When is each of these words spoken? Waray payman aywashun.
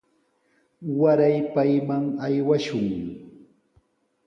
Waray 0.99 1.37
payman 1.53 2.03
aywashun. 2.25 2.87